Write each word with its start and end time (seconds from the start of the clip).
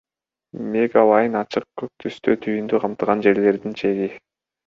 Мегалайн 0.75 1.35
–ачык 1.41 1.67
көк 1.81 1.91
түстө, 2.05 2.35
түйүндү 2.47 2.81
камтыган 2.87 3.23
жерлердин 3.29 3.79
чеги. 3.83 4.09